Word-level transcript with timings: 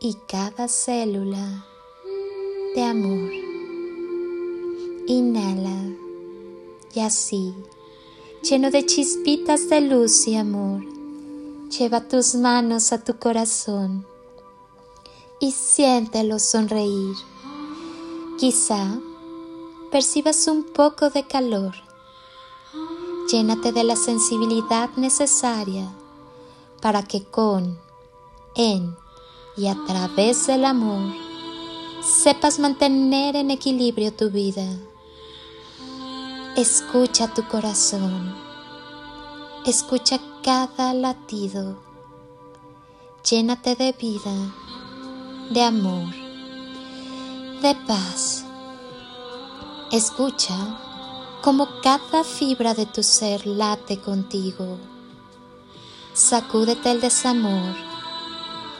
y 0.00 0.14
cada 0.28 0.68
célula 0.68 1.66
de 2.74 2.82
amor. 2.82 3.30
Inhala 5.06 5.94
y 6.94 7.00
así, 7.00 7.54
lleno 8.42 8.70
de 8.70 8.84
chispitas 8.84 9.68
de 9.68 9.80
luz 9.80 10.26
y 10.26 10.36
amor, 10.36 10.82
lleva 11.70 12.08
tus 12.08 12.34
manos 12.34 12.92
a 12.92 13.02
tu 13.02 13.18
corazón 13.18 14.06
y 15.40 15.52
siéntelo 15.52 16.38
sonreír. 16.38 17.16
Quizá 18.38 18.98
percibas 19.90 20.46
un 20.46 20.64
poco 20.64 21.10
de 21.10 21.26
calor. 21.26 21.74
Llénate 23.30 23.72
de 23.72 23.84
la 23.84 23.96
sensibilidad 23.96 24.90
necesaria 24.96 25.90
para 26.80 27.02
que 27.02 27.24
con, 27.24 27.78
en 28.54 28.96
y 29.56 29.68
a 29.68 29.76
través 29.86 30.46
del 30.46 30.64
amor 30.64 31.14
sepas 32.02 32.58
mantener 32.58 33.36
en 33.36 33.50
equilibrio 33.50 34.12
tu 34.12 34.30
vida. 34.30 34.66
Escucha 36.56 37.32
tu 37.32 37.42
corazón. 37.48 38.34
Escucha 39.64 40.20
cada 40.42 40.94
latido. 40.94 41.76
Llénate 43.28 43.74
de 43.74 43.92
vida, 43.92 44.54
de 45.50 45.62
amor, 45.62 46.14
de 47.62 47.74
paz. 47.86 48.44
Escucha 49.90 50.54
cómo 51.42 51.68
cada 51.82 52.22
fibra 52.22 52.74
de 52.74 52.86
tu 52.86 53.02
ser 53.02 53.46
late 53.46 53.98
contigo. 53.98 54.78
Sacúdete 56.12 56.92
el 56.92 57.00
desamor 57.00 57.95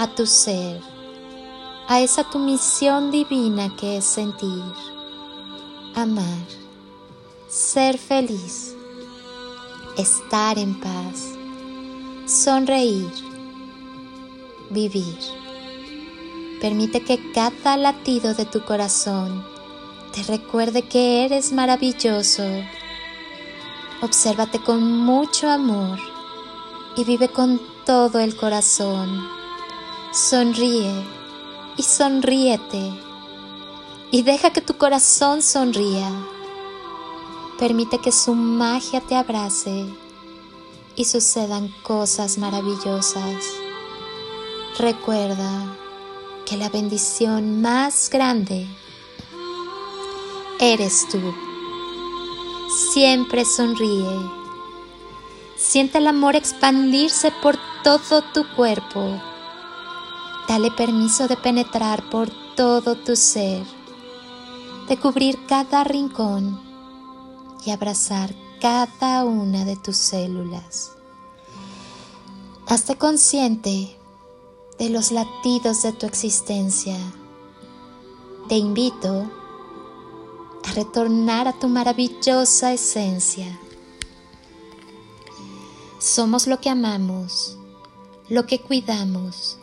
a 0.00 0.06
tu 0.06 0.24
ser, 0.24 0.80
a 1.86 2.00
esa 2.00 2.24
tu 2.24 2.38
misión 2.38 3.10
divina 3.10 3.76
que 3.76 3.98
es 3.98 4.06
sentir, 4.06 4.72
amar, 5.94 6.46
ser 7.48 7.98
feliz, 7.98 8.74
estar 9.98 10.56
en 10.58 10.80
paz, 10.80 11.34
sonreír, 12.24 13.12
vivir. 14.70 15.18
Permite 16.62 17.04
que 17.04 17.32
cada 17.32 17.76
latido 17.76 18.32
de 18.32 18.46
tu 18.46 18.64
corazón 18.64 19.44
te 20.14 20.22
recuerde 20.22 20.80
que 20.80 21.26
eres 21.26 21.52
maravilloso. 21.52 22.44
Obsérvate 24.00 24.62
con 24.62 24.82
mucho 24.82 25.50
amor 25.50 25.98
y 26.96 27.04
vive 27.04 27.28
con 27.28 27.60
todo 27.84 28.18
el 28.18 28.34
corazón 28.34 29.39
Sonríe 30.12 30.92
y 31.76 31.84
sonríete 31.84 32.92
y 34.10 34.22
deja 34.22 34.50
que 34.50 34.60
tu 34.60 34.76
corazón 34.76 35.40
sonría. 35.40 36.10
Permite 37.60 37.98
que 37.98 38.10
su 38.10 38.34
magia 38.34 39.00
te 39.02 39.14
abrace 39.14 39.86
y 40.96 41.04
sucedan 41.04 41.72
cosas 41.84 42.38
maravillosas. 42.38 43.44
Recuerda 44.80 45.76
que 46.44 46.56
la 46.56 46.68
bendición 46.70 47.62
más 47.62 48.10
grande 48.10 48.66
eres 50.58 51.06
tú. 51.08 51.20
Siempre 52.92 53.44
sonríe. 53.44 54.28
Siente 55.56 55.98
el 55.98 56.08
amor 56.08 56.34
expandirse 56.34 57.30
por 57.40 57.56
todo 57.84 58.22
tu 58.34 58.44
cuerpo 58.56 59.29
Dale 60.50 60.72
permiso 60.72 61.28
de 61.28 61.36
penetrar 61.36 62.10
por 62.10 62.28
todo 62.56 62.96
tu 62.96 63.14
ser, 63.14 63.64
de 64.88 64.98
cubrir 64.98 65.38
cada 65.46 65.84
rincón 65.84 66.60
y 67.64 67.70
abrazar 67.70 68.34
cada 68.60 69.24
una 69.24 69.64
de 69.64 69.76
tus 69.76 69.96
células. 69.96 70.90
Hazte 72.66 72.98
consciente 72.98 73.96
de 74.76 74.90
los 74.90 75.12
latidos 75.12 75.84
de 75.84 75.92
tu 75.92 76.06
existencia. 76.06 76.98
Te 78.48 78.56
invito 78.56 79.30
a 80.64 80.72
retornar 80.72 81.46
a 81.46 81.60
tu 81.60 81.68
maravillosa 81.68 82.72
esencia. 82.72 83.56
Somos 86.00 86.48
lo 86.48 86.60
que 86.60 86.70
amamos, 86.70 87.56
lo 88.28 88.46
que 88.46 88.60
cuidamos 88.60 89.60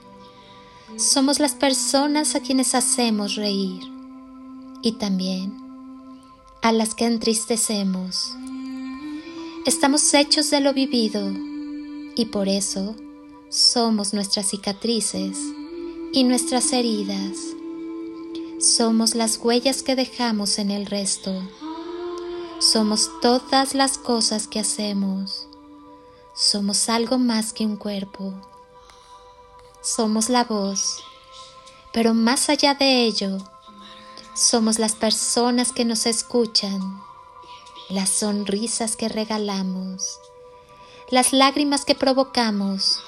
somos 0.95 1.39
las 1.39 1.53
personas 1.53 2.35
a 2.35 2.39
quienes 2.39 2.73
hacemos 2.73 3.35
reír 3.35 3.83
y 4.81 4.93
también 4.93 5.53
a 6.61 6.71
las 6.71 6.95
que 6.95 7.05
entristecemos. 7.05 8.33
Estamos 9.65 10.13
hechos 10.13 10.49
de 10.49 10.61
lo 10.61 10.73
vivido 10.73 11.29
y 12.15 12.25
por 12.31 12.47
eso 12.47 12.95
somos 13.49 14.13
nuestras 14.13 14.49
cicatrices 14.49 15.37
y 16.13 16.23
nuestras 16.23 16.71
heridas. 16.71 17.37
Somos 18.59 19.13
las 19.13 19.37
huellas 19.37 19.83
que 19.83 19.95
dejamos 19.95 20.57
en 20.57 20.71
el 20.71 20.85
resto. 20.85 21.33
Somos 22.59 23.11
todas 23.21 23.75
las 23.75 23.97
cosas 23.99 24.47
que 24.47 24.59
hacemos. 24.59 25.47
Somos 26.33 26.89
algo 26.89 27.19
más 27.19 27.53
que 27.53 27.65
un 27.65 27.75
cuerpo 27.75 28.33
somos 29.87 30.27
la 30.27 30.43
voz, 30.43 31.01
pero 31.93 32.13
más 32.13 32.49
allá 32.49 32.73
de 32.73 33.05
ello, 33.05 33.37
somos 34.35 34.79
las 34.79 34.95
personas 34.95 35.71
que 35.71 35.85
nos 35.85 36.05
escuchan, 36.05 37.01
las 37.87 38.09
sonrisas 38.09 38.97
que 38.97 39.07
regalamos, 39.07 40.19
las 41.09 41.31
lágrimas 41.31 41.85
que 41.85 41.95
provocamos 41.95 42.99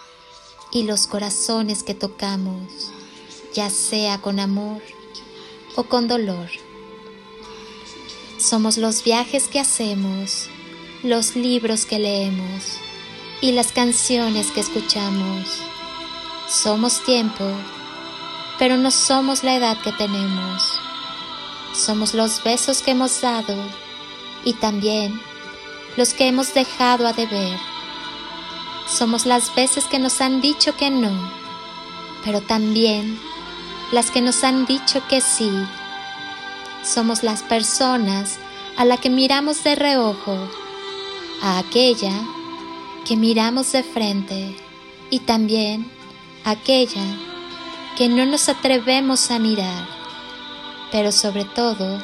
y 0.71 0.83
los 0.83 1.05
corazones 1.07 1.83
que 1.83 1.95
tocamos, 1.95 2.91
ya 3.53 3.69
sea 3.69 4.21
con 4.21 4.39
amor 4.39 4.81
o 5.75 5.83
con 5.83 6.07
dolor. 6.07 6.49
Somos 8.37 8.77
los 8.77 9.03
viajes 9.03 9.49
que 9.49 9.59
hacemos, 9.59 10.47
los 11.03 11.35
libros 11.35 11.85
que 11.85 11.99
leemos 11.99 12.77
y 13.41 13.51
las 13.51 13.73
canciones 13.73 14.51
que 14.51 14.61
escuchamos 14.61 15.59
somos 16.49 17.03
tiempo, 17.03 17.45
pero 18.57 18.75
no 18.75 18.89
somos 18.89 19.43
la 19.43 19.55
edad 19.55 19.77
que 19.77 19.91
tenemos. 19.91 20.79
Somos 21.75 22.15
los 22.15 22.43
besos 22.43 22.81
que 22.81 22.91
hemos 22.91 23.21
dado 23.21 23.55
y 24.43 24.53
también 24.53 25.21
los 25.95 26.13
que 26.15 26.27
hemos 26.27 26.53
dejado 26.55 27.05
a 27.07 27.13
deber. 27.13 27.57
Somos 28.87 29.27
las 29.27 29.53
veces 29.53 29.85
que 29.85 29.99
nos 29.99 30.21
han 30.21 30.41
dicho 30.41 30.75
que 30.75 30.89
no, 30.89 31.11
pero 32.25 32.41
también 32.41 33.19
las 33.91 34.09
que 34.09 34.21
nos 34.21 34.43
han 34.43 34.65
dicho 34.65 35.03
que 35.07 35.21
sí. 35.21 35.51
Somos 36.83 37.21
las 37.21 37.43
personas 37.43 38.39
a 38.75 38.85
la 38.85 38.97
que 38.97 39.11
miramos 39.11 39.63
de 39.63 39.75
reojo, 39.75 40.35
a 41.43 41.59
aquella 41.59 42.13
que 43.05 43.15
miramos 43.15 43.71
de 43.71 43.83
frente 43.83 44.55
y 45.11 45.19
también 45.19 45.98
aquella 46.43 47.03
que 47.97 48.07
no 48.07 48.25
nos 48.25 48.49
atrevemos 48.49 49.31
a 49.31 49.39
mirar, 49.39 49.87
pero 50.91 51.11
sobre 51.11 51.45
todo 51.45 52.01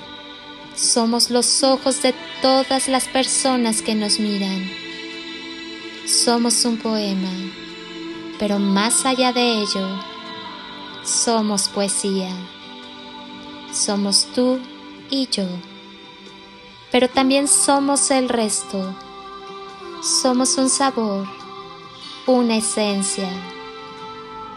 somos 0.75 1.29
los 1.29 1.63
ojos 1.63 2.01
de 2.01 2.13
todas 2.41 2.87
las 2.87 3.07
personas 3.07 3.81
que 3.81 3.95
nos 3.95 4.19
miran. 4.19 4.69
Somos 6.05 6.65
un 6.65 6.77
poema, 6.77 7.31
pero 8.37 8.59
más 8.59 9.05
allá 9.05 9.31
de 9.31 9.61
ello, 9.61 9.87
somos 11.03 11.69
poesía. 11.69 12.29
Somos 13.71 14.27
tú 14.33 14.59
y 15.09 15.27
yo, 15.27 15.45
pero 16.91 17.09
también 17.09 17.47
somos 17.47 18.11
el 18.11 18.29
resto. 18.29 18.95
Somos 20.01 20.57
un 20.57 20.69
sabor, 20.69 21.27
una 22.27 22.57
esencia. 22.57 23.29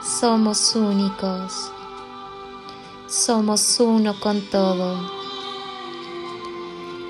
Somos 0.09 0.75
únicos. 0.75 1.71
Somos 3.09 3.79
uno 3.79 4.19
con 4.19 4.41
todo. 4.41 4.99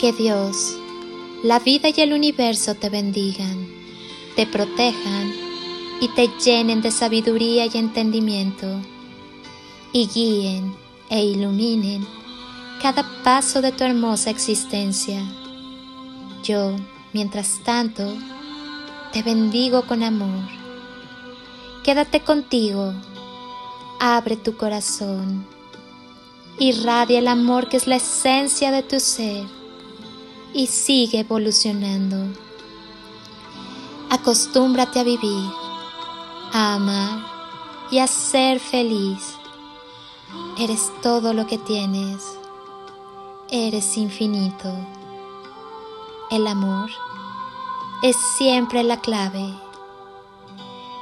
Que 0.00 0.12
Dios, 0.12 0.76
la 1.44 1.60
vida 1.60 1.90
y 1.90 2.00
el 2.00 2.12
universo 2.12 2.74
te 2.74 2.90
bendigan, 2.90 3.68
te 4.34 4.46
protejan 4.46 5.32
y 6.00 6.08
te 6.08 6.28
llenen 6.44 6.82
de 6.82 6.90
sabiduría 6.90 7.66
y 7.66 7.78
entendimiento, 7.78 8.66
y 9.92 10.08
guíen 10.08 10.74
e 11.08 11.22
iluminen 11.22 12.04
cada 12.82 13.08
paso 13.22 13.62
de 13.62 13.70
tu 13.70 13.84
hermosa 13.84 14.30
existencia. 14.30 15.22
Yo, 16.42 16.74
mientras 17.12 17.62
tanto, 17.62 18.12
te 19.12 19.22
bendigo 19.22 19.86
con 19.86 20.02
amor. 20.02 20.67
Quédate 21.88 22.20
contigo, 22.20 22.92
abre 23.98 24.36
tu 24.36 24.58
corazón, 24.58 25.46
irradia 26.58 27.18
el 27.18 27.26
amor 27.26 27.70
que 27.70 27.78
es 27.78 27.86
la 27.86 27.96
esencia 27.96 28.70
de 28.70 28.82
tu 28.82 29.00
ser 29.00 29.46
y 30.52 30.66
sigue 30.66 31.20
evolucionando. 31.20 32.26
Acostúmbrate 34.10 35.00
a 35.00 35.02
vivir, 35.02 35.50
a 36.52 36.74
amar 36.74 37.24
y 37.90 38.00
a 38.00 38.06
ser 38.06 38.60
feliz. 38.60 39.36
Eres 40.58 40.92
todo 41.00 41.32
lo 41.32 41.46
que 41.46 41.56
tienes. 41.56 42.22
Eres 43.48 43.96
infinito. 43.96 44.74
El 46.30 46.48
amor 46.48 46.90
es 48.02 48.14
siempre 48.36 48.82
la 48.82 49.00
clave. 49.00 49.67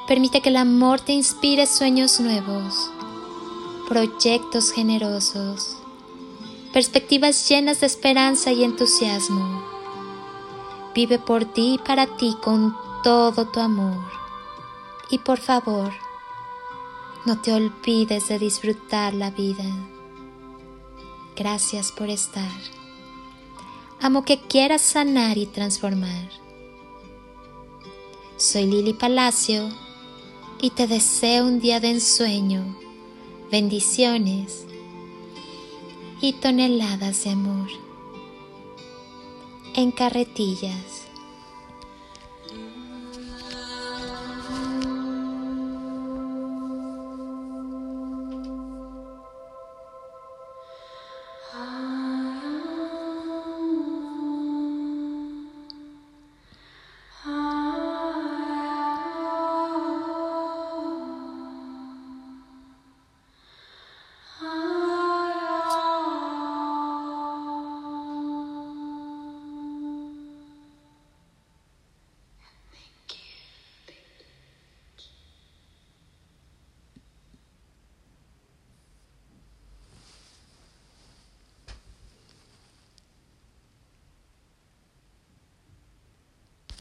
Permite 0.06 0.40
que 0.40 0.50
el 0.50 0.56
amor 0.56 1.00
te 1.00 1.12
inspire 1.12 1.66
sueños 1.66 2.20
nuevos, 2.20 2.90
proyectos 3.88 4.70
generosos 4.70 5.76
perspectivas 6.76 7.48
llenas 7.48 7.80
de 7.80 7.86
esperanza 7.86 8.52
y 8.52 8.62
entusiasmo. 8.62 9.64
Vive 10.94 11.18
por 11.18 11.46
ti 11.46 11.76
y 11.76 11.78
para 11.78 12.06
ti 12.18 12.36
con 12.42 12.76
todo 13.02 13.46
tu 13.46 13.60
amor. 13.60 14.04
Y 15.08 15.20
por 15.20 15.38
favor, 15.38 15.90
no 17.24 17.40
te 17.40 17.54
olvides 17.54 18.28
de 18.28 18.38
disfrutar 18.38 19.14
la 19.14 19.30
vida. 19.30 19.64
Gracias 21.34 21.92
por 21.92 22.10
estar. 22.10 22.60
Amo 24.02 24.26
que 24.26 24.38
quieras 24.42 24.82
sanar 24.82 25.38
y 25.38 25.46
transformar. 25.46 26.28
Soy 28.36 28.66
Lili 28.66 28.92
Palacio 28.92 29.70
y 30.66 30.70
te 30.70 30.88
deseo 30.88 31.46
un 31.46 31.60
día 31.60 31.78
de 31.78 31.90
ensueño, 31.90 32.76
bendiciones 33.52 34.66
y 36.20 36.32
toneladas 36.32 37.22
de 37.22 37.30
amor 37.30 37.68
en 39.76 39.92
carretillas. 39.92 41.06